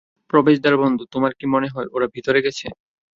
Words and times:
প্রবেশদ্বার 0.33 0.75
বন্ধ, 0.77 0.99
তোমার 1.13 1.31
কি 1.39 1.45
মনে 1.53 1.67
হয় 1.67 1.87
ওরা 1.95 2.07
ভেতরে 2.15 2.39
গেছে? 2.45 2.65